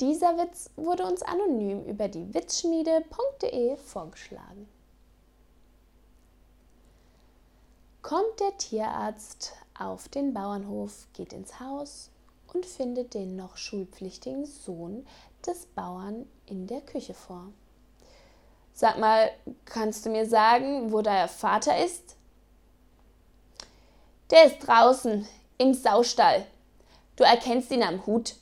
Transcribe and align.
Dieser 0.00 0.38
Witz 0.38 0.70
wurde 0.76 1.04
uns 1.04 1.22
anonym 1.22 1.84
über 1.84 2.06
die 2.06 2.32
witzschmiede.de 2.32 3.76
vorgeschlagen. 3.76 4.68
Kommt 8.02 8.38
der 8.38 8.56
Tierarzt 8.56 9.54
auf 9.76 10.08
den 10.08 10.32
Bauernhof, 10.32 11.08
geht 11.14 11.32
ins 11.32 11.58
Haus 11.58 12.10
und 12.52 12.64
findet 12.64 13.14
den 13.14 13.34
noch 13.34 13.56
schulpflichtigen 13.56 14.46
Sohn 14.46 15.04
des 15.44 15.66
Bauern 15.66 16.26
in 16.46 16.68
der 16.68 16.80
Küche 16.80 17.14
vor. 17.14 17.52
Sag 18.72 18.98
mal, 18.98 19.30
kannst 19.64 20.06
du 20.06 20.10
mir 20.10 20.26
sagen, 20.26 20.92
wo 20.92 21.02
dein 21.02 21.28
Vater 21.28 21.84
ist? 21.84 22.14
Der 24.30 24.44
ist 24.44 24.60
draußen, 24.60 25.26
im 25.58 25.74
Saustall. 25.74 26.46
Du 27.16 27.24
erkennst 27.24 27.72
ihn 27.72 27.82
am 27.82 28.06
Hut. 28.06 28.36